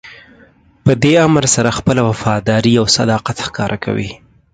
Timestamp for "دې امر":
1.03-1.45